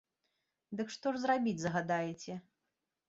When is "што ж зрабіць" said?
0.95-1.55